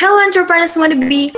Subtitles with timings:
[0.00, 1.28] Hello entrepreneurs wanna be.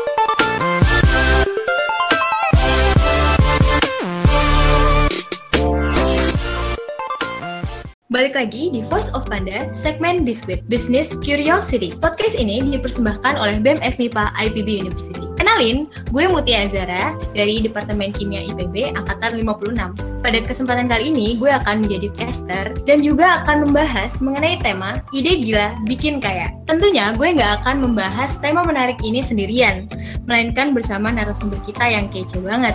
[8.06, 11.98] Balik lagi di Voice of Panda, segmen Biskuit, Business Curiosity.
[11.98, 15.31] Podcast ini dipersembahkan oleh BEM FMIPA IPB University.
[15.52, 20.24] Kenalin, gue Mutia Azara dari Departemen Kimia IPB Angkatan 56.
[20.24, 25.44] Pada kesempatan kali ini, gue akan menjadi caster dan juga akan membahas mengenai tema ide
[25.44, 26.48] gila bikin kaya.
[26.64, 29.92] Tentunya gue nggak akan membahas tema menarik ini sendirian,
[30.24, 32.72] melainkan bersama narasumber kita yang kece banget.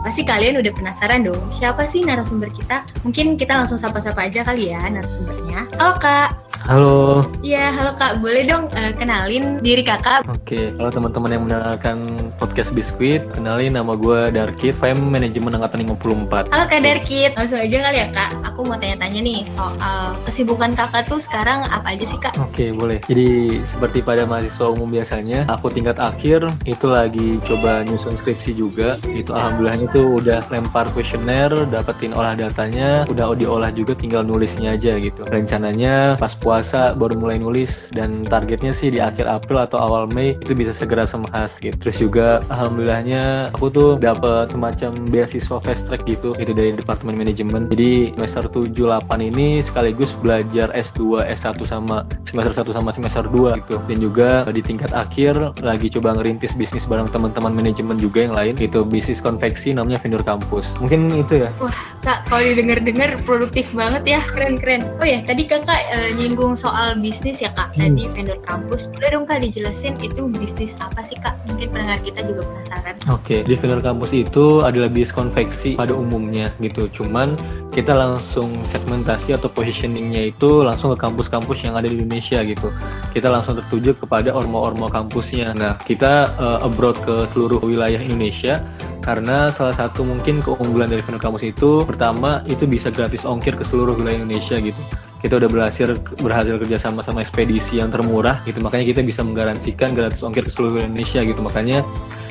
[0.00, 2.88] Pasti kalian udah penasaran dong, siapa sih narasumber kita?
[3.04, 5.68] Mungkin kita langsung sapa-sapa aja kali ya narasumbernya.
[5.76, 6.50] Halo Kak.
[6.64, 7.24] Halo.
[7.40, 8.20] Iya, halo Kak.
[8.20, 10.24] Boleh dong uh, kenalin diri Kakak?
[10.28, 12.04] Oke, halo teman-teman yang mendengarkan
[12.36, 13.24] podcast Biskuit.
[13.32, 16.52] Kenalin nama gue Darkit, FM Manajemen Angkatan 54.
[16.52, 17.32] Halo Kak Darkit.
[17.34, 18.30] Langsung aja kali ya Kak.
[18.54, 22.38] Aku mau tanya-tanya nih soal kesibukan Kakak tuh sekarang apa aja sih Kak?
[22.38, 23.02] Oke, boleh.
[23.10, 29.00] Jadi seperti pada mahasiswa umum biasanya, aku tingkat akhir itu lagi coba nyusun skripsi juga.
[29.10, 34.96] Itu alhamdulillahnya tuh udah lempar kuesioner, dapetin olah datanya, udah diolah juga tinggal nulisnya aja
[35.02, 35.26] gitu.
[35.26, 40.38] Rencananya pas puasa baru mulai nulis dan targetnya sih di akhir April atau awal Mei
[40.38, 41.74] itu bisa segera semahas gitu.
[41.78, 47.66] Terus juga alhamdulillahnya aku tuh dapat semacam beasiswa fast track gitu itu dari Departemen Manajemen.
[47.70, 53.60] Jadi semester 7 8 ini sekaligus belajar S2, S1 sama semester 1 sama semester 2
[53.66, 53.76] gitu.
[53.90, 58.54] Dan juga di tingkat akhir lagi coba ngerintis bisnis bareng teman-teman manajemen juga yang lain
[58.60, 60.76] itu bisnis konveksi namanya vendor kampus.
[60.78, 61.50] Mungkin itu ya.
[61.58, 61.72] Wah,
[62.04, 64.20] Kak, kalau didengar-dengar produktif banget ya.
[64.22, 64.86] Keren-keren.
[65.00, 68.12] Oh ya, tadi Kakak e, nyinggung soal bisnis ya kak tadi hmm.
[68.12, 72.42] vendor kampus boleh dong kak dijelasin itu bisnis apa sih kak mungkin pendengar kita juga
[72.44, 73.40] penasaran oke okay.
[73.42, 77.34] di vendor kampus itu adalah bisnis konveksi pada umumnya gitu cuman
[77.72, 82.68] kita langsung segmentasi atau positioningnya itu langsung ke kampus-kampus yang ada di Indonesia gitu
[83.16, 88.60] kita langsung tertuju kepada ormo-ormo kampusnya nah kita uh, abroad ke seluruh wilayah Indonesia
[89.00, 93.64] karena salah satu mungkin keunggulan dari vendor kampus itu pertama itu bisa gratis ongkir ke
[93.64, 94.80] seluruh wilayah Indonesia gitu.
[95.20, 98.60] Kita udah berhasil berhasil kerja sama sama ekspedisi yang termurah gitu.
[98.64, 101.40] Makanya kita bisa menggaransikan gratis ongkir ke seluruh Indonesia gitu.
[101.44, 101.84] Makanya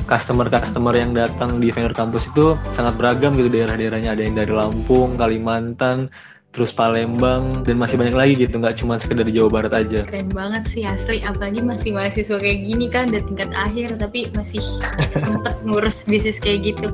[0.10, 3.50] customer-customer yang datang di vendor kampus itu sangat beragam gitu.
[3.50, 6.10] Daerah-daerahnya ada yang dari Lampung, Kalimantan,
[6.50, 10.02] terus Palembang dan masih banyak lagi gitu nggak cuma sekedar di Jawa Barat aja.
[10.06, 11.22] Keren banget sih asli.
[11.22, 14.62] Apalagi masih mahasiswa kayak gini kan udah tingkat akhir tapi masih
[15.14, 16.90] sempet ngurus bisnis kayak gitu.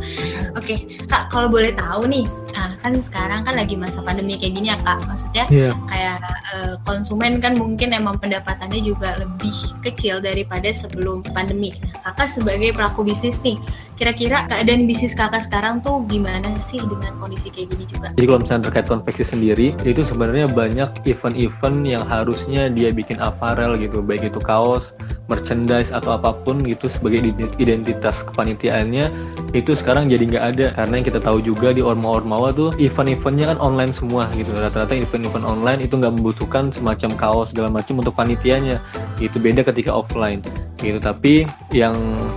[0.60, 4.72] Oke kak kalau boleh tahu nih Nah, kan sekarang kan lagi masa pandemi kayak gini
[4.72, 5.04] ya kak.
[5.04, 5.76] Maksudnya yeah.
[5.92, 6.18] kayak
[6.56, 11.76] uh, konsumen kan mungkin emang pendapatannya juga lebih kecil daripada sebelum pandemi.
[11.84, 13.60] Nah, kakak sebagai pelaku bisnis nih,
[14.00, 18.08] kira-kira keadaan bisnis kakak sekarang tuh gimana sih dengan kondisi kayak gini juga?
[18.16, 23.76] Jadi kalau misalnya terkait konveksi sendiri, itu sebenarnya banyak event-event yang harusnya dia bikin aparel
[23.76, 24.96] gitu, baik itu kaos,
[25.26, 27.22] merchandise atau apa pun gitu sebagai
[27.58, 29.10] identitas kepanitiaannya
[29.58, 30.66] itu sekarang jadi nggak ada.
[30.78, 34.54] Karena yang kita tahu juga di orma-ormawa tuh event-eventnya kan online semua gitu.
[34.54, 38.78] Rata-rata event-event online itu nggak membutuhkan semacam kaos segala macam untuk panitianya.
[39.18, 40.44] Itu beda ketika offline
[40.84, 41.00] gitu.
[41.02, 41.96] Tapi yang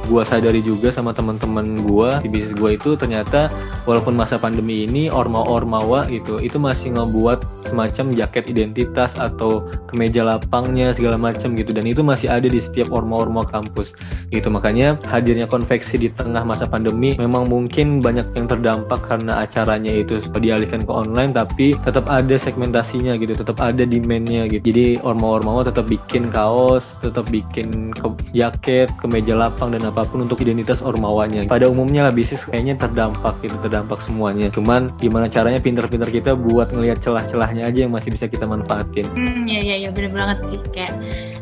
[0.08, 3.52] gua sadari juga sama teman-teman gua di bisnis gua itu ternyata
[3.84, 10.94] walaupun masa pandemi ini orma-ormawa gitu itu masih ngebuat semacam jaket identitas atau kemeja lapangnya
[10.94, 11.74] segala macam gitu.
[11.74, 13.98] Dan itu masih ada di orma-orma kampus
[14.30, 19.90] gitu makanya hadirnya konveksi di tengah masa pandemi memang mungkin banyak yang terdampak karena acaranya
[19.90, 25.66] itu dialihkan ke online tapi tetap ada segmentasinya gitu tetap ada demandnya gitu jadi orma-ormawa
[25.66, 28.06] tetap bikin kaos tetap bikin ke
[28.36, 31.46] jaket, kemeja lapang dan apa pun untuk identitas ormawanya.
[31.46, 34.50] Pada umumnya lah bisnis kayaknya terdampak gitu, terdampak semuanya.
[34.52, 39.08] Cuman gimana caranya pinter-pinter kita buat ngelihat celah-celahnya aja yang masih bisa kita manfaatin.
[39.14, 40.94] Hmm, ya ya ya bener banget sih kayak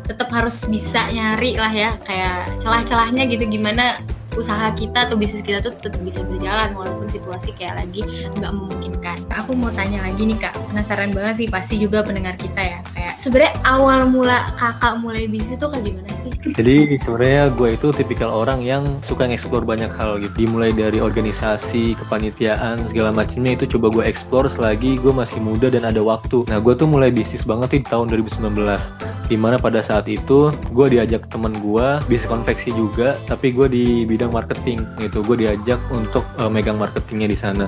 [0.07, 3.99] tetap harus bisa nyari lah ya kayak celah-celahnya gitu gimana
[4.37, 8.05] usaha kita atau bisnis kita tuh tetap bisa berjalan walaupun situasi kayak lagi
[8.37, 9.17] nggak memungkinkan.
[9.43, 13.17] Aku mau tanya lagi nih kak, penasaran banget sih pasti juga pendengar kita ya kayak
[13.17, 16.31] sebenarnya awal mula kakak mulai bisnis tuh kayak gimana sih?
[16.53, 20.45] Jadi sebenarnya gue itu tipikal orang yang suka ngeksplor banyak hal gitu.
[20.47, 25.83] Dimulai dari organisasi, kepanitiaan segala macamnya itu coba gue eksplor selagi gue masih muda dan
[25.89, 26.45] ada waktu.
[26.47, 30.87] Nah gue tuh mulai bisnis banget di tahun 2019 di mana pada saat itu gue
[30.87, 35.23] diajak temen gue bisnis konveksi juga tapi gue di bidang marketing gitu.
[35.25, 37.65] Gue diajak untuk uh, megang marketingnya di sana.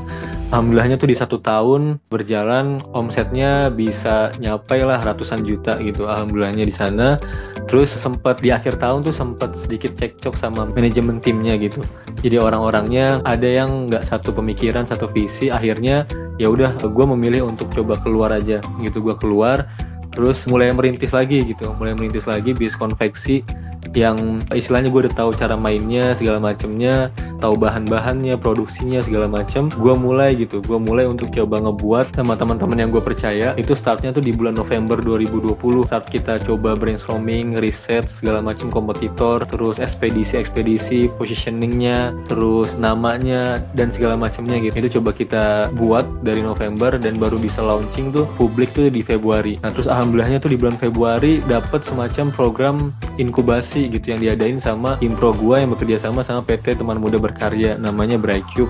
[0.50, 6.10] Alhamdulillahnya tuh di satu tahun berjalan omsetnya bisa nyapai lah ratusan juta gitu.
[6.10, 7.22] Alhamdulillahnya di sana.
[7.70, 11.86] Terus sempat di akhir tahun tuh sempat sedikit cekcok sama manajemen timnya gitu.
[12.26, 16.10] Jadi orang-orangnya ada yang nggak satu pemikiran satu visi akhirnya
[16.42, 19.06] ya udah gue memilih untuk coba keluar aja gitu.
[19.06, 19.70] Gue keluar
[20.10, 21.70] terus mulai merintis lagi gitu.
[21.78, 23.46] Mulai merintis lagi bis konveksi
[23.96, 27.10] yang istilahnya gue udah tahu cara mainnya segala macemnya
[27.40, 30.60] tahu bahan-bahannya produksinya segala macem gue mulai gitu.
[30.60, 33.56] Gue mulai untuk coba ngebuat sama teman-teman yang gue percaya.
[33.56, 35.56] Itu startnya tuh di bulan November 2020
[35.88, 43.90] saat kita coba brainstorming riset segala macam kompetitor terus ekspedisi ekspedisi positioningnya terus namanya dan
[43.90, 44.76] segala macamnya gitu.
[44.86, 49.56] Itu coba kita buat dari November dan baru bisa launching tuh publik tuh di Februari.
[49.64, 52.76] Nah terus alhamdulillahnya tuh di bulan Februari dapat semacam program
[53.16, 57.80] inkubasi gitu yang diadain sama Impro gua yang bekerja sama sama PT Teman Muda Berkarya
[57.80, 58.68] namanya Brightcube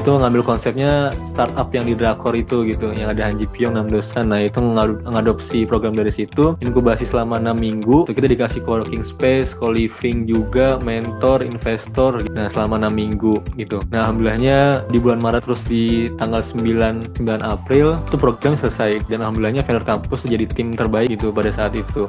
[0.00, 4.32] itu ngambil konsepnya startup yang di Drakor itu gitu yang ada Hanji Pyong Nam Dosan.
[4.32, 4.56] Nah itu
[5.04, 8.08] ngadopsi program dari situ inkubasi selama 6 minggu.
[8.08, 12.16] Itu kita dikasih co-working space, co-living juga mentor, investor.
[12.32, 13.76] Nah selama 6 minggu gitu.
[13.92, 19.04] Nah alhamdulillahnya di bulan Maret terus di tanggal 9 9 April itu program selesai.
[19.04, 22.08] Dan alhamdulillahnya vendor kampus jadi tim terbaik gitu pada saat itu.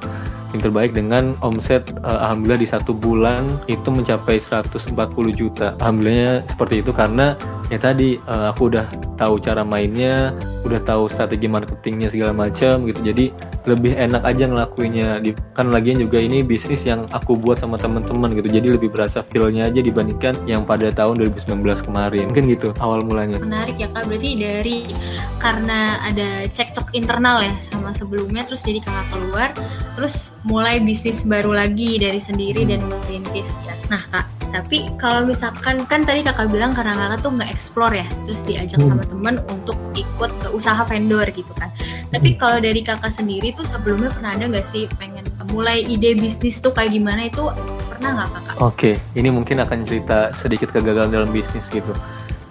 [0.56, 4.96] Tim terbaik dengan omset uh, alhamdulillah di satu bulan itu mencapai 140
[5.36, 5.76] juta.
[5.84, 7.36] Alhamdulillahnya seperti itu karena
[7.68, 8.86] ya tadi uh, aku udah
[9.18, 13.02] tahu cara mainnya udah tahu strategi marketingnya segala macam gitu.
[13.02, 13.34] Jadi
[13.66, 15.20] lebih enak aja ngelakuinnya.
[15.58, 18.48] Kan lagian juga ini bisnis yang aku buat sama teman-teman gitu.
[18.54, 22.30] Jadi lebih berasa feelnya aja dibandingkan yang pada tahun 2019 kemarin.
[22.30, 23.42] Mungkin gitu awal mulanya.
[23.42, 24.06] Menarik ya kak.
[24.06, 24.78] Berarti dari
[25.42, 29.50] karena ada cekcok internal ya sama sebelumnya terus jadi kakak keluar
[29.98, 33.74] terus mulai bisnis baru lagi dari sendiri dan merintis ya.
[33.90, 38.08] Nah kak tapi kalau misalkan kan tadi kakak bilang karena kakak tuh nggak explore ya
[38.28, 38.90] terus diajak hmm.
[38.92, 41.72] sama temen untuk ikut ke usaha vendor gitu kan
[42.12, 42.40] tapi hmm.
[42.40, 46.72] kalau dari kakak sendiri tuh sebelumnya pernah ada nggak sih pengen mulai ide bisnis tuh
[46.72, 47.44] kayak gimana itu
[47.92, 48.56] pernah nggak kakak?
[48.58, 48.94] Oke, okay.
[49.20, 51.92] ini mungkin akan cerita sedikit kegagalan dalam bisnis gitu.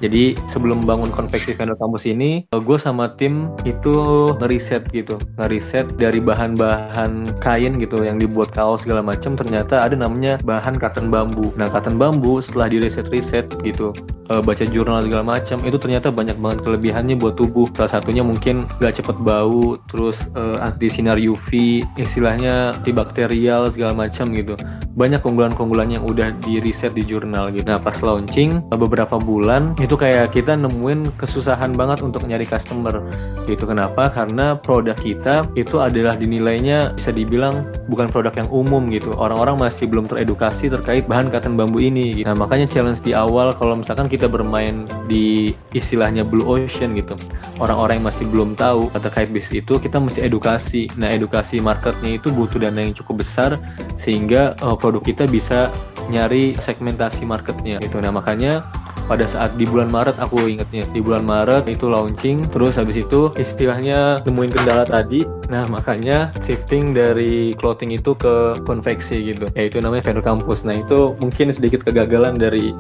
[0.01, 3.93] Jadi sebelum bangun konveksi vendor kampus ini, gue sama tim itu
[4.41, 9.37] ngeriset gitu, ngeriset dari bahan-bahan kain gitu yang dibuat kaos segala macam.
[9.37, 11.53] Ternyata ada namanya bahan cotton bambu.
[11.61, 13.93] Nah cotton bambu setelah di riset-riset gitu,
[14.31, 18.71] uh, baca jurnal segala macam itu ternyata banyak banget kelebihannya buat tubuh salah satunya mungkin
[18.79, 24.55] gak cepet bau terus uh, anti sinar UV istilahnya antibakterial segala macam gitu
[24.95, 29.99] banyak keunggulan-keunggulan yang udah di riset di jurnal gitu nah pas launching beberapa bulan itu
[29.99, 33.03] kayak kita nemuin kesusahan banget untuk nyari customer.
[33.51, 34.07] Gitu kenapa?
[34.07, 39.11] Karena produk kita itu adalah dinilainya bisa dibilang bukan produk yang umum gitu.
[39.19, 42.31] Orang-orang masih belum teredukasi terkait bahan cotton bambu ini gitu.
[42.31, 47.19] nah makanya challenge di awal kalau misalkan kita bermain di istilahnya blue ocean gitu.
[47.59, 50.87] Orang-orang yang masih belum tahu terkait bisnis itu kita mesti edukasi.
[51.03, 53.59] Nah edukasi marketnya itu butuh dana yang cukup besar
[53.99, 55.67] sehingga uh, produk kita bisa
[56.15, 57.99] nyari segmentasi marketnya gitu.
[57.99, 58.63] Nah makanya
[59.11, 63.35] pada saat di bulan Maret aku ingetnya di bulan Maret itu launching terus habis itu
[63.35, 70.07] istilahnya nemuin kendala tadi nah makanya shifting dari clothing itu ke konveksi gitu yaitu namanya
[70.07, 72.71] vendor kampus nah itu mungkin sedikit kegagalan dari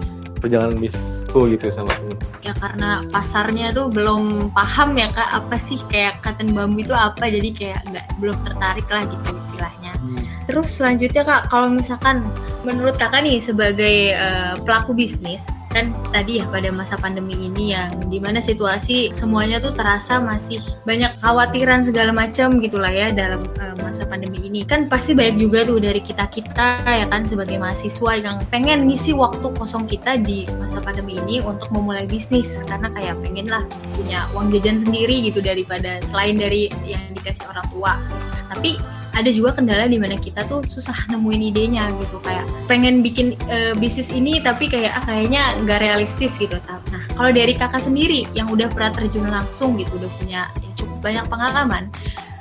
[0.40, 2.16] perjalanan bisnisku gitu sama ini.
[2.40, 7.28] Ya karena pasarnya tuh belum paham ya kak apa sih kayak cotton bambu itu apa
[7.28, 9.92] jadi kayak nggak belum tertarik lah gitu istilahnya.
[10.00, 10.24] Hmm.
[10.48, 12.24] Terus selanjutnya kak kalau misalkan
[12.64, 17.90] menurut kakak nih sebagai uh, pelaku bisnis kan tadi ya pada masa pandemi ini yang
[18.10, 23.74] di mana situasi semuanya tuh terasa masih banyak khawatiran segala macam gitulah ya dalam uh,
[23.78, 24.66] masa pandemi ini.
[24.66, 29.14] Kan pasti banyak juga tuh dari kita kita ya kan sebagai mahasiswa yang pengen ngisi
[29.14, 32.66] waktu kosong kita di masa pandemi ini untuk memulai bisnis.
[32.66, 33.62] Karena kayak pengen lah
[33.94, 37.92] punya uang jajan sendiri gitu daripada selain dari yang dikasih orang tua.
[38.50, 38.74] Tapi
[39.14, 43.74] ada juga kendala di mana kita tuh susah nemuin idenya gitu kayak pengen bikin uh,
[43.76, 48.46] bisnis ini tapi kayak ah, kayaknya nggak realistis gitu nah kalau dari kakak sendiri yang
[48.48, 51.84] udah pernah terjun langsung gitu udah punya ya, cukup banyak pengalaman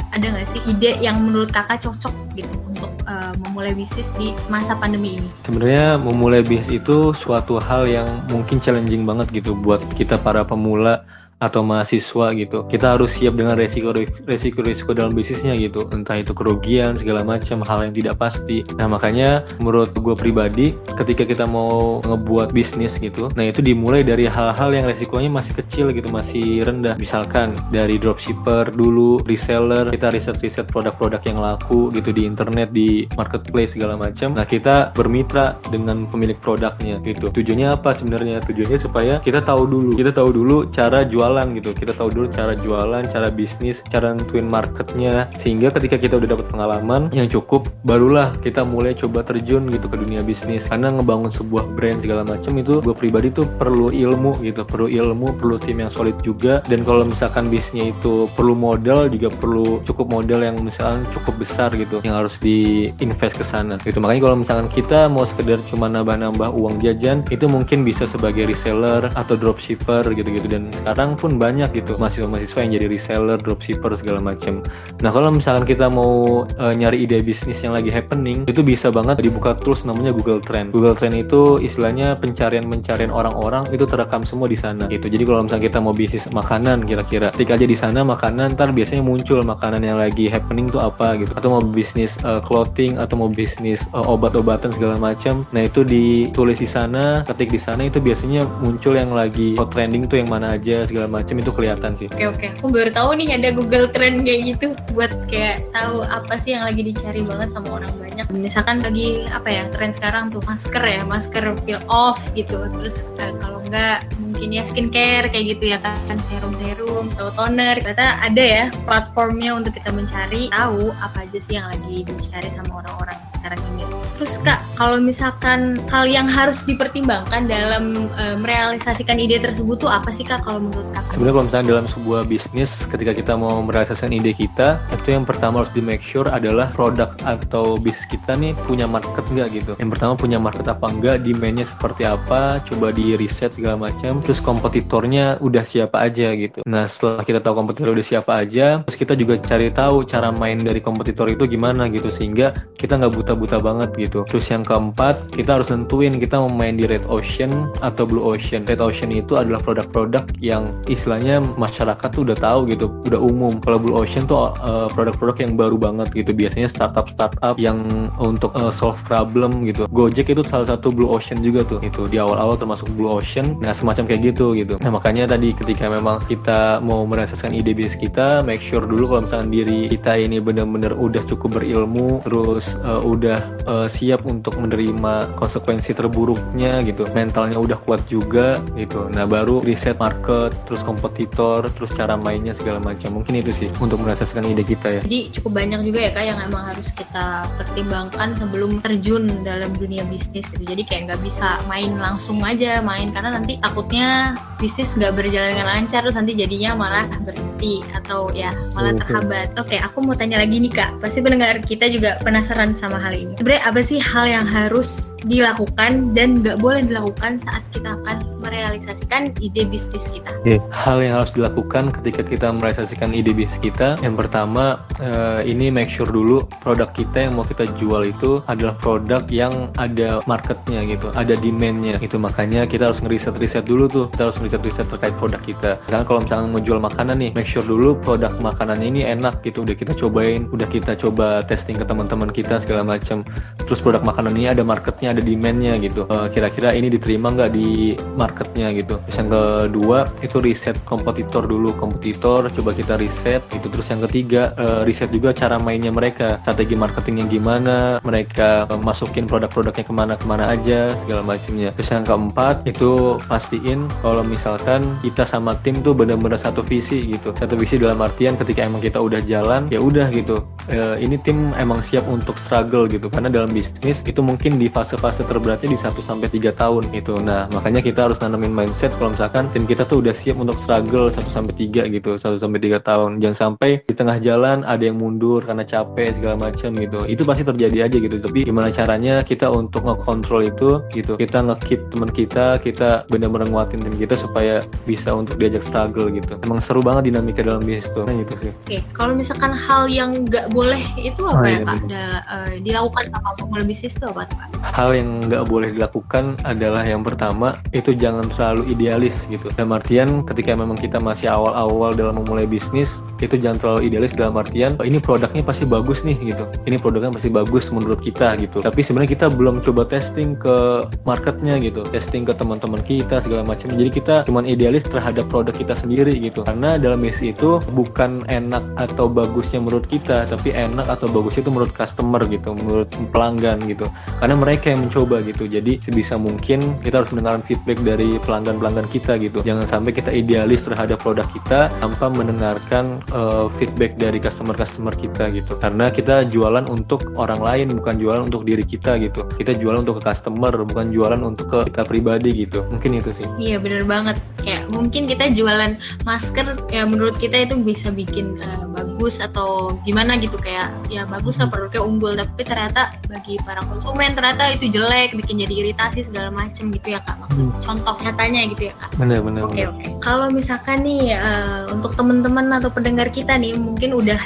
[0.09, 4.73] ada nggak sih ide yang menurut kakak cocok gitu untuk uh, memulai bisnis di masa
[4.73, 5.29] pandemi ini?
[5.45, 11.05] Sebenarnya memulai bisnis itu suatu hal yang mungkin challenging banget gitu buat kita para pemula
[11.39, 12.67] atau mahasiswa gitu.
[12.67, 13.96] Kita harus siap dengan resiko
[14.27, 15.88] resiko resiko dalam bisnisnya gitu.
[15.96, 18.62] Entah itu kerugian segala macam hal yang tidak pasti.
[18.75, 24.27] Nah makanya menurut gue pribadi ketika kita mau ngebuat bisnis gitu nah itu dimulai dari
[24.27, 27.00] hal-hal yang resikonya masih kecil gitu masih rendah.
[27.00, 33.79] Misalkan dari dropshipper dulu reseller kita riset-riset produk-produk yang laku gitu di internet di marketplace
[33.79, 34.36] segala macam.
[34.36, 37.31] Nah kita bermitra dengan pemilik produknya gitu.
[37.31, 38.43] Tujuannya apa sebenarnya?
[38.43, 41.69] Tujuannya supaya kita tahu dulu kita tahu dulu cara jual jualan gitu.
[41.77, 45.29] Kita tahu dulu cara jualan cara bisnis cara nentuin marketnya.
[45.38, 49.93] Sehingga ketika kita udah dapat pengalaman yang cukup barulah kita mulai coba terjun gitu ke
[50.01, 50.65] dunia bisnis.
[50.65, 54.65] Karena ngebangun sebuah brand segala macam itu gue pribadi tuh perlu ilmu gitu.
[54.65, 56.65] Perlu ilmu perlu tim yang solid juga.
[56.65, 61.69] Dan kalau misalkan bisnisnya itu perlu modal juga perlu cukup modal yang misalkan cukup besar
[61.77, 64.01] gitu yang harus diinvest ke sana gitu.
[64.01, 69.12] Makanya kalau misalkan kita mau sekedar cuma nambah-nambah uang jajan itu mungkin bisa sebagai reseller
[69.13, 70.48] atau dropshipper gitu-gitu.
[70.50, 74.63] Dan sekarang pun banyak gitu mahasiswa-mahasiswa yang jadi reseller dropshipper segala macam
[75.03, 79.19] nah kalau misalkan kita mau uh, nyari ide bisnis yang lagi happening itu bisa banget
[79.19, 80.71] dibuka tools namanya Google Trend.
[80.71, 85.09] Google Trend itu istilahnya pencarian-pencarian orang-orang itu terekam semua di sana gitu.
[85.09, 89.03] Jadi kalau misalnya kita mau bisnis makanan kira-kira ketik aja di sana makanan ntar biasanya
[89.03, 91.31] muncul makanan yang lagi happening tuh apa gitu.
[91.35, 96.61] Atau mau bisnis uh, clothing atau mau bisnis uh, obat-obatan segala macam nah itu ditulis
[96.61, 100.55] di sana ketik di sana itu biasanya muncul yang lagi hot trending tuh yang mana
[100.55, 102.07] aja segala macam itu kelihatan sih.
[102.13, 102.47] Oke oke.
[102.61, 106.69] Aku baru tahu nih ada Google Trend kayak gitu buat kayak tahu apa sih yang
[106.69, 108.25] lagi dicari banget sama orang banyak.
[108.29, 112.55] Misalkan lagi apa ya tren sekarang tuh masker ya masker peel off gitu.
[112.79, 118.21] Terus uh, kalau enggak mungkin ya skincare kayak gitu ya kan serum-serum atau toner ternyata
[118.21, 123.17] ada ya platformnya untuk kita mencari tahu apa aja sih yang lagi dicari sama orang-orang
[123.39, 124.08] sekarang ini.
[124.19, 130.11] Terus kak, kalau misalkan hal yang harus dipertimbangkan dalam e, merealisasikan ide tersebut tuh apa
[130.11, 131.07] sih kak kalau menurut kak?
[131.15, 135.63] Sebenarnya kalau misalnya dalam sebuah bisnis, ketika kita mau merealisasikan ide kita, itu yang pertama
[135.63, 139.71] harus di make sure adalah produk atau bis kita nih punya market nggak gitu.
[139.79, 144.19] Yang pertama punya market apa enggak, demandnya seperti apa, coba di riset segala macam.
[144.19, 146.59] Terus kompetitornya udah siapa aja gitu.
[146.67, 150.59] Nah setelah kita tahu kompetitor udah siapa aja, terus kita juga cari tahu cara main
[150.59, 154.08] dari kompetitor itu gimana gitu sehingga kita nggak buta-buta banget gitu.
[154.09, 158.65] Terus yang keempat, kita harus tentuin kita mau main di red ocean atau blue ocean.
[158.65, 163.61] Red ocean itu adalah produk-produk yang istilahnya masyarakat tuh udah tahu gitu, udah umum.
[163.61, 166.31] Kalau blue ocean tuh uh, produk-produk yang baru banget gitu.
[166.33, 169.85] Biasanya startup-startup yang untuk uh, solve problem gitu.
[169.93, 171.79] Gojek itu salah satu blue ocean juga tuh.
[171.85, 173.59] Itu di awal-awal termasuk blue ocean.
[173.61, 174.75] Nah, semacam kayak gitu gitu.
[174.81, 179.21] Nah, makanya tadi ketika memang kita mau merasakan ide bisnis kita, make sure dulu kalau
[179.27, 185.36] misalnya diri kita ini benar-benar udah cukup berilmu, terus uh, udah uh, siap untuk menerima
[185.36, 187.03] konsekuensi terburuknya gitu.
[187.12, 189.12] Mentalnya udah kuat juga gitu.
[189.12, 193.20] Nah baru riset market terus kompetitor terus cara mainnya segala macam.
[193.20, 195.01] Mungkin itu sih untuk merasakan ide kita ya.
[195.03, 200.08] Jadi cukup banyak juga ya kak yang emang harus kita pertimbangkan sebelum terjun dalam dunia
[200.08, 200.63] bisnis gitu.
[200.63, 204.32] Jadi kayak nggak bisa main langsung aja main karena nanti takutnya
[204.63, 209.51] bisnis nggak berjalan dengan lancar terus nanti jadinya malah berhenti atau ya malah terhambat.
[209.60, 211.03] Oke aku mau tanya lagi nih kak.
[211.03, 213.34] Pasti pendengar kita juga penasaran sama hal hal ini.
[213.41, 219.36] Sebenarnya apa sih hal yang harus dilakukan dan nggak boleh dilakukan saat kita akan merealisasikan
[219.43, 220.31] ide bisnis kita?
[220.46, 225.74] Oke, hal yang harus dilakukan ketika kita merealisasikan ide bisnis kita, yang pertama uh, ini
[225.74, 230.86] make sure dulu produk kita yang mau kita jual itu adalah produk yang ada marketnya
[230.88, 232.15] gitu, ada demandnya gitu.
[232.15, 235.72] Makanya kita harus ngeriset-riset dulu tuh, kita harus ngeriset-riset terkait produk kita.
[235.88, 239.67] Misalnya kalau misalnya mau jual makanan nih, make sure dulu produk makanannya ini enak gitu,
[239.67, 243.22] udah kita cobain, udah kita coba testing ke teman-teman kita segala macam
[243.69, 246.09] terus produk makanan ini ada marketnya ada demandnya gitu.
[246.09, 248.97] Eh, kira-kira ini diterima nggak di marketnya gitu.
[249.05, 251.77] Terus yang kedua itu riset kompetitor dulu.
[251.77, 256.41] Kompetitor coba kita riset itu terus yang ketiga uh, riset juga cara mainnya mereka.
[256.41, 261.69] Strategi marketingnya gimana mereka uh, masukin produk-produknya ke mana-kemana aja segala macamnya.
[261.77, 267.38] Terus yang keempat itu pastiin kalau misalkan kita sama tim tuh benar-benar satu visi gitu.
[267.38, 270.41] Satu visi dalam artian ketika emang kita udah jalan ya udah gitu.
[270.73, 273.11] Uh, ini tim emang siap untuk struggle gitu.
[273.13, 277.19] Karena dalam bisnis itu mungkin di fase-fase terberatnya di 1 sampai 3 tahun gitu.
[277.19, 281.11] Nah, makanya kita harus nanamin mindset kalau misalkan tim kita tuh udah siap untuk struggle
[281.11, 283.19] 1 sampai 3 gitu, 1 sampai 3 tahun.
[283.19, 286.99] Jangan sampai di tengah jalan ada yang mundur karena capek segala macam gitu.
[287.03, 288.15] Itu pasti terjadi aja gitu.
[288.23, 291.19] Tapi gimana caranya kita untuk ngekontrol itu gitu.
[291.19, 296.39] Kita ngekeep teman kita, kita benar-benar nguatin tim kita supaya bisa untuk diajak struggle gitu.
[296.47, 298.07] Emang seru banget dinamika dalam bisnis tuh.
[298.07, 298.51] Nah, gitu sih.
[298.63, 301.75] Oke, kalau misalkan hal yang nggak boleh itu apa oh, ya, iya, Kak?
[301.75, 301.87] Iya.
[301.89, 304.48] Da, uh, dilakukan sama pemula bisnis itu apa tuh Pak?
[304.62, 309.50] Hal yang nggak boleh dilakukan adalah yang pertama itu jangan terlalu idealis gitu.
[309.58, 314.36] Dalam artian ketika memang kita masih awal-awal dalam memulai bisnis, itu jangan terlalu idealis dalam
[314.39, 318.63] artian oh, ini produknya pasti bagus nih gitu ini produknya pasti bagus menurut kita gitu
[318.63, 323.75] tapi sebenarnya kita belum coba testing ke marketnya gitu testing ke teman-teman kita segala macam
[323.75, 328.63] jadi kita cuman idealis terhadap produk kita sendiri gitu karena dalam misi itu bukan enak
[328.79, 333.86] atau bagusnya menurut kita tapi enak atau bagusnya itu menurut customer gitu menurut pelanggan gitu.
[334.19, 335.48] Karena mereka yang mencoba gitu.
[335.48, 339.39] Jadi sebisa mungkin kita harus mendengarkan feedback dari pelanggan-pelanggan kita gitu.
[339.46, 345.53] Jangan sampai kita idealis terhadap produk kita tanpa mendengarkan uh, feedback dari customer-customer kita gitu.
[345.62, 349.24] Karena kita jualan untuk orang lain bukan jualan untuk diri kita gitu.
[349.38, 352.65] Kita jualan untuk ke customer bukan jualan untuk ke kita pribadi gitu.
[352.74, 353.27] Mungkin itu sih.
[353.38, 354.17] Iya bener banget.
[354.41, 360.17] Kayak mungkin kita jualan masker ya menurut kita itu bisa bikin uh, bagus atau gimana
[360.17, 360.36] gitu.
[360.41, 362.13] Kayak ya bagus lah produknya unggul.
[362.17, 367.03] Tapi ternyata bagi para konsumen ternyata itu jelek bikin jadi iritasi segala macem gitu ya
[367.03, 367.62] kak maksud hmm.
[367.62, 369.91] contoh nyatanya gitu ya kak benar benar oke okay, oke okay.
[370.01, 374.17] kalau misalkan nih uh, untuk teman-teman atau pendengar kita nih mungkin udah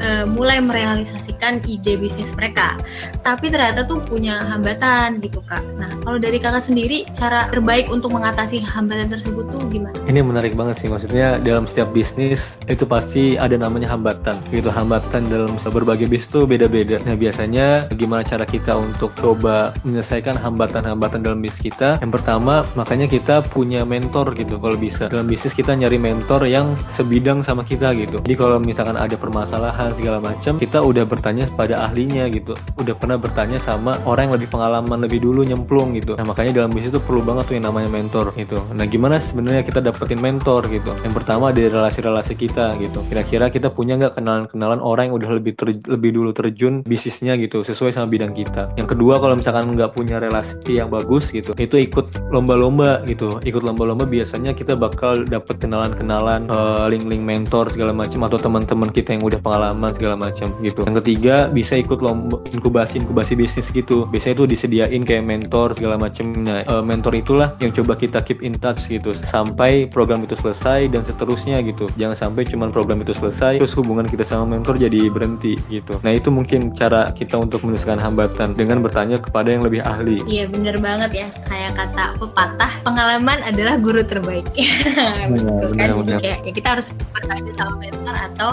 [0.00, 2.78] uh, mulai merealisasikan ide bisnis mereka.
[3.26, 5.60] Tapi ternyata tuh punya hambatan gitu kak.
[5.76, 9.96] Nah kalau dari kakak sendiri cara terbaik untuk mengatasi hambatan tersebut tuh gimana?
[10.06, 14.38] Ini menarik banget sih maksudnya dalam setiap bisnis itu pasti ada namanya hambatan.
[14.54, 17.00] Gitu hambatan dalam berbagai bisnis tuh beda-beda.
[17.08, 21.98] Nah biasanya gimana cara kita untuk coba menyelesaikan hambatan-hambatan dalam bisnis kita?
[21.98, 25.08] Yang pertama makanya kita punya mentor gitu kalau bisa.
[25.08, 28.20] Dalam bisnis kita nyari mentor yang sebidang sama kita gitu.
[28.22, 32.54] Jadi kalau misalkan ada permasalahan segala macam kita udah bertanya pada ahlinya gitu.
[32.78, 36.14] Udah pernah bertanya sama orang yang lebih pengalaman lebih dulu nyemplung gitu.
[36.14, 38.62] Nah makanya dalam bisnis itu perlu banget tuh yang namanya mentor gitu.
[38.76, 40.92] Nah gimana sebenarnya kita dapetin mentor gitu?
[41.02, 43.02] Yang pertama dari relasi-relasi kita gitu.
[43.10, 47.64] Kira-kira kita punya nggak kenalan-kenalan orang yang udah lebih ter, lebih dulu terjun bisnisnya gitu
[47.66, 48.70] sesuai sama bidang kita?
[48.78, 53.40] Yang kedua kalau misalkan nggak punya relasi yang bagus gitu itu ikut lomba-lomba gitu.
[53.42, 59.16] Ikut lomba-lomba biasanya kita bakal dapet kenalan-kenalan uh, link-link mentor segala macam atau teman-teman kita
[59.16, 60.80] yang udah pengalaman pengalaman segala macam gitu.
[60.84, 64.04] Yang ketiga bisa ikut lomba inkubasi inkubasi bisnis gitu.
[64.12, 66.36] Biasanya itu disediain kayak mentor segala macam.
[66.44, 69.16] Nah e, mentor itulah yang coba kita keep in touch gitu.
[69.24, 71.88] Sampai program itu selesai dan seterusnya gitu.
[71.96, 75.96] Jangan sampai cuman program itu selesai terus hubungan kita sama mentor jadi berhenti gitu.
[76.04, 80.20] Nah itu mungkin cara kita untuk menyelesaikan hambatan dengan bertanya kepada yang lebih ahli.
[80.28, 81.28] Iya bener banget ya.
[81.48, 84.44] Kayak kata pepatah pengalaman adalah guru terbaik.
[85.32, 85.88] Betul kan?
[86.02, 88.50] jadi kayak ya kita harus bertanya sama mentor atau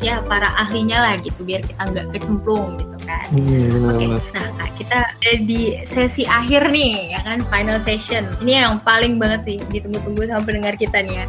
[0.00, 3.26] ya para ahlinya lah gitu biar kita nggak kecemplung gitu kan.
[3.30, 4.08] Hmm, Oke, okay.
[4.34, 8.24] nah kak kita ada di sesi akhir nih ya kan final session.
[8.40, 11.26] Ini yang paling banget sih ditunggu-tunggu sama pendengar kita nih ya.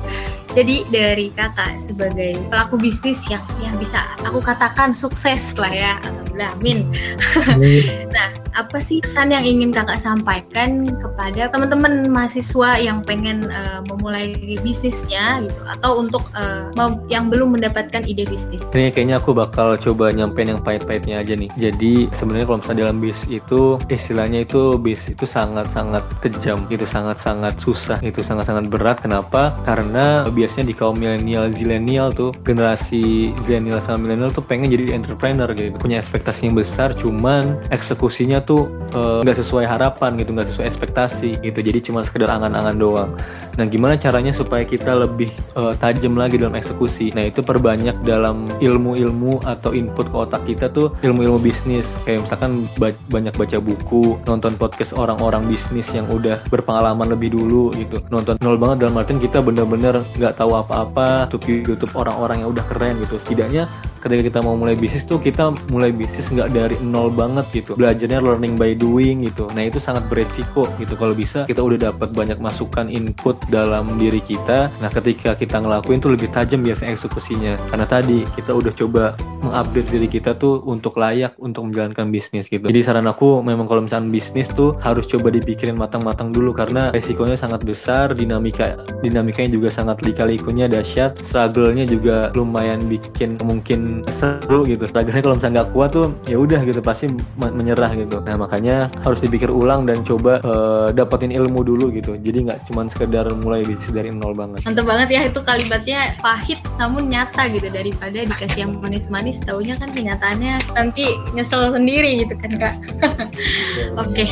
[0.57, 5.93] Jadi dari kakak sebagai pelaku bisnis yang yang bisa aku katakan sukses lah ya,
[6.37, 8.09] alhamdulillah, amin.
[8.15, 8.27] nah,
[8.57, 15.45] apa sih pesan yang ingin kakak sampaikan kepada teman-teman mahasiswa yang pengen uh, memulai bisnisnya
[15.45, 16.69] gitu, atau untuk uh,
[17.07, 18.65] yang belum mendapatkan ide bisnis?
[18.73, 21.49] Ini kayaknya aku bakal coba nyampein yang pahit-pahitnya aja nih.
[21.55, 27.61] Jadi sebenarnya kalau misalnya dalam bis itu istilahnya itu bis itu sangat-sangat kejam, itu sangat-sangat
[27.61, 28.99] susah, itu sangat-sangat berat.
[28.99, 29.53] Kenapa?
[29.63, 34.97] Karena biasanya biasanya di kaum milenial zilenial tuh generasi zilenial sama milenial tuh pengen jadi
[34.97, 40.35] entrepreneur gitu punya ekspektasi yang besar cuman eksekusinya tuh eh, nggak uh, sesuai harapan gitu
[40.35, 41.59] nggak sesuai ekspektasi gitu.
[41.63, 43.11] Jadi cuma sekedar angan-angan doang.
[43.57, 47.09] Nah gimana caranya supaya kita lebih uh, tajam lagi dalam eksekusi?
[47.17, 51.89] Nah itu perbanyak dalam ilmu-ilmu atau input ke otak kita tuh ilmu-ilmu bisnis.
[52.05, 57.73] Kayak misalkan ba banyak baca buku nonton podcast orang-orang bisnis yang udah berpengalaman lebih dulu
[57.73, 57.97] gitu.
[58.13, 62.65] Nonton nol banget dalam artian kita bener-bener nggak tahu apa-apa YouTube YouTube orang-orang yang udah
[62.69, 63.17] keren gitu.
[63.21, 63.69] Setidaknya
[64.01, 67.77] ketika kita mau mulai bisnis tuh kita mulai bisnis nggak dari nol banget gitu.
[67.77, 69.45] Belajarnya learning by doing gitu.
[69.53, 74.19] Nah itu sangat beresiko gitu kalau bisa kita udah dapat banyak masukan input dalam diri
[74.23, 74.73] kita.
[74.81, 77.55] Nah ketika kita ngelakuin tuh lebih tajam biasa eksekusinya.
[77.69, 79.03] Karena tadi kita udah coba
[79.41, 82.65] mengupdate diri kita tuh untuk layak untuk menjalankan bisnis gitu.
[82.65, 87.37] Jadi saran aku memang kalau misalnya bisnis tuh harus coba dipikirin matang-matang dulu karena resikonya
[87.37, 94.65] sangat besar dinamika dinamikanya juga sangat lika likunya dahsyat struggle-nya juga lumayan bikin mungkin seru
[94.65, 94.89] gitu.
[94.89, 98.21] Struggle-nya kalau misalnya nggak kuat tuh ya udah gitu pasti menyerah gitu.
[98.23, 102.15] Nah makanya harus dipikir ulang dan coba uh, dapetin ilmu dulu gitu.
[102.19, 104.63] Jadi nggak cuma sekedar mulai bisnis dari nol banget.
[104.63, 107.67] Mantap banget ya itu kalimatnya pahit namun nyata gitu.
[107.67, 112.75] Daripada dikasih yang manis-manis taunya kan kenyataannya nanti nyesel sendiri gitu kan kak.
[114.01, 114.29] Oke okay.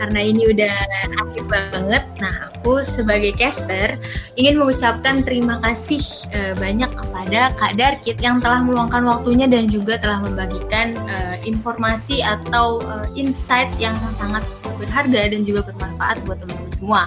[0.00, 0.76] karena ini udah
[1.22, 3.98] akhir banget nah aku sebagai caster
[4.38, 5.98] ingin mengucapkan terima kasih
[6.30, 12.24] uh, banyak kepada Kak Darkit yang telah meluangkan waktunya dan juga telah membagikan uh, informasi
[12.24, 14.40] atau uh, insight yang sangat
[14.80, 17.02] berharga dan juga bermanfaat buat teman-teman semua.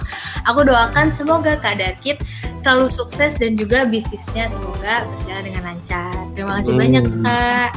[0.48, 2.22] Aku doakan semoga Kak Darkit
[2.62, 6.14] selalu sukses dan juga bisnisnya semoga berjalan dengan lancar.
[6.32, 6.80] Terima kasih Hmm.
[6.80, 7.72] banyak Kak.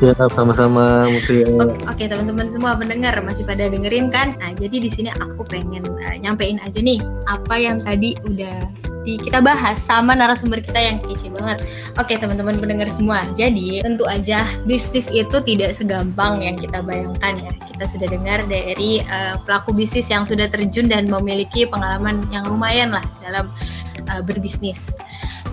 [0.00, 1.44] Ya, sama-sama Mutia.
[1.60, 4.32] Oke, oke, teman-teman semua pendengar masih pada dengerin kan?
[4.40, 8.64] Nah, jadi di sini aku pengen uh, nyampein aja nih apa yang tadi udah
[9.04, 11.62] di kita bahas sama narasumber kita yang kece banget.
[12.00, 13.28] Oke, teman-teman pendengar semua.
[13.36, 17.52] Jadi, tentu aja bisnis itu tidak segampang yang kita bayangkan ya.
[17.68, 22.90] Kita sudah dengar dari uh, pelaku bisnis yang sudah terjun dan memiliki pengalaman yang lumayan
[22.96, 23.52] lah dalam
[24.08, 24.94] uh, berbisnis.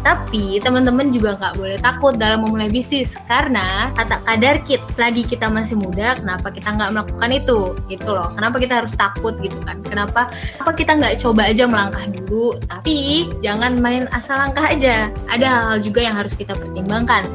[0.06, 5.52] Tapi teman-teman juga nggak boleh takut dalam memulai bisnis karena kata kadar kit selagi kita
[5.52, 7.60] masih muda, kenapa kita nggak melakukan itu?
[7.92, 8.30] Gitu loh.
[8.32, 9.82] Kenapa kita harus takut gitu kan?
[9.84, 10.30] Kenapa?
[10.62, 12.56] Apa kita nggak coba aja melangkah dulu?
[12.70, 15.10] Tapi jangan main asal langkah aja.
[15.32, 17.26] Ada hal-hal juga yang harus kita pertimbangkan.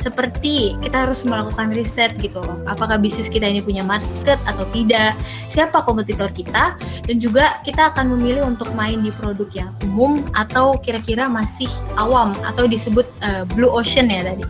[0.00, 2.56] Seperti kita harus melakukan riset gitu loh.
[2.70, 5.18] Apakah bisnis kita ini punya market atau tidak?
[5.50, 6.78] Siapa kompetitor kita?
[7.04, 11.68] Dan juga kita akan memilih untuk main di produk yang umum atau kira-kira masih
[12.00, 14.44] awam atau disebut uh, blue ocean ya tadi.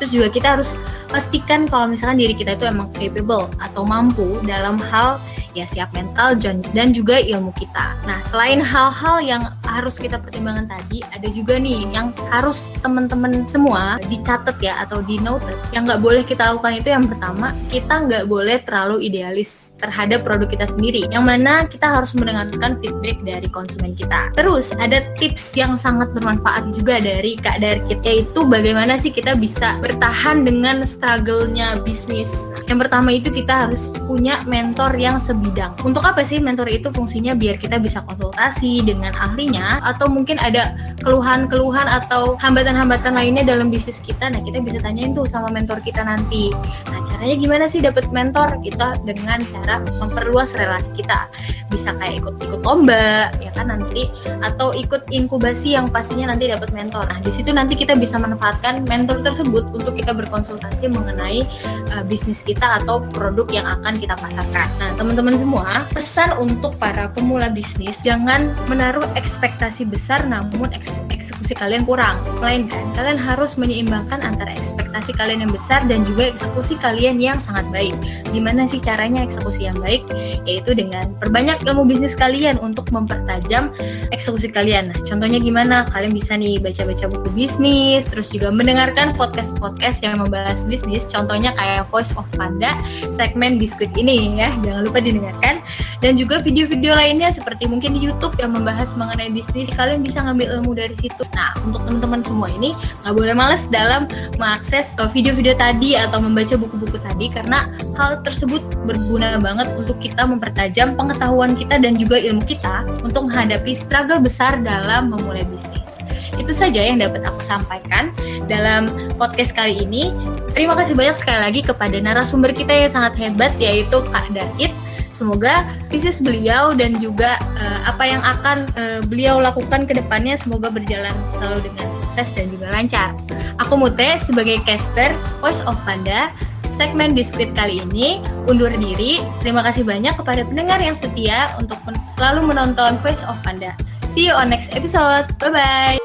[0.00, 4.80] Terus juga kita harus pastikan kalau misalkan diri kita itu emang capable atau mampu dalam
[4.80, 6.36] hal ya siap mental
[6.72, 7.96] dan juga ilmu kita.
[8.08, 13.96] Nah, selain hal-hal yang harus kita pertimbangkan tadi, ada juga nih yang harus teman-teman semua
[14.08, 15.44] dicatat ya atau di note.
[15.72, 20.48] Yang nggak boleh kita lakukan itu yang pertama, kita nggak boleh terlalu idealis terhadap produk
[20.48, 21.08] kita sendiri.
[21.08, 24.32] Yang mana kita harus mendengarkan feedback dari konsumen kita.
[24.36, 29.80] Terus ada tips yang sangat bermanfaat juga dari Kak Darkit, yaitu bagaimana sih kita bisa
[29.80, 32.30] bertahan dengan struggle-nya bisnis.
[32.72, 35.76] Yang pertama itu kita harus punya mentor yang sebidang.
[35.84, 40.72] Untuk apa sih mentor itu fungsinya biar kita bisa konsultasi dengan ahlinya atau mungkin ada
[41.04, 44.32] keluhan-keluhan atau hambatan-hambatan lainnya dalam bisnis kita.
[44.32, 46.48] Nah, kita bisa tanyain tuh sama mentor kita nanti.
[46.88, 48.56] Nah, caranya gimana sih dapat mentor?
[48.64, 51.28] Kita dengan cara memperluas relasi kita.
[51.68, 54.08] Bisa kayak ikut-ikut lomba, ya kan nanti
[54.40, 57.04] atau ikut inkubasi yang pastinya nanti dapat mentor.
[57.04, 61.44] Nah, di situ nanti kita bisa manfaatkan mentor tersebut untuk kita berkonsultasi mengenai
[61.92, 64.68] uh, bisnis kita atau produk yang akan kita pasarkan.
[64.78, 71.54] Nah, teman-teman semua, pesan untuk para pemula bisnis jangan menaruh ekspektasi besar namun eks eksekusi
[71.54, 72.18] kalian kurang.
[72.42, 77.66] Melainkan kalian harus menyeimbangkan antara ekspektasi kalian yang besar dan juga eksekusi kalian yang sangat
[77.74, 77.98] baik.
[78.30, 80.06] Gimana sih caranya eksekusi yang baik?
[80.46, 83.74] Yaitu dengan perbanyak ilmu bisnis kalian untuk mempertajam
[84.14, 84.94] eksekusi kalian.
[84.94, 85.82] Nah, contohnya gimana?
[85.90, 91.02] Kalian bisa nih baca-baca buku bisnis, terus juga mendengarkan podcast-podcast yang membahas bisnis.
[91.10, 92.78] Contohnya kayak Voice of Panda,
[93.10, 94.54] segmen biskuit ini ya.
[94.62, 95.64] Jangan lupa didengarkan.
[96.04, 99.72] Dan juga video-video lainnya seperti mungkin di YouTube yang membahas mengenai bisnis.
[99.72, 101.24] Kalian bisa ngambil ilmu dari situ.
[101.32, 104.04] Nah, untuk teman-teman semua ini nggak boleh males dalam
[104.36, 110.94] mengakses video-video tadi atau membaca buku-buku tadi karena hal tersebut berguna banget untuk kita mempertajam
[110.94, 116.00] pengetahuan kita dan juga ilmu kita untuk menghadapi struggle besar dalam memulai bisnis.
[116.36, 118.12] Itu saja yang dapat aku sampaikan
[118.48, 120.12] dalam podcast kali ini.
[120.52, 124.72] Terima kasih banyak sekali lagi kepada narasumber kita yang sangat hebat yaitu Kak Dakit.
[125.12, 130.72] Semoga bisnis beliau dan juga uh, apa yang akan uh, beliau lakukan ke depannya semoga
[130.72, 133.12] berjalan selalu dengan sukses dan juga lancar.
[133.60, 135.12] Aku Mute sebagai caster
[135.44, 136.32] Voice of Panda
[136.72, 139.20] segmen biskuit kali ini undur diri.
[139.44, 141.78] Terima kasih banyak kepada pendengar yang setia untuk
[142.16, 143.76] selalu menonton Voice of Panda.
[144.08, 145.28] See you on next episode.
[145.38, 146.01] Bye bye.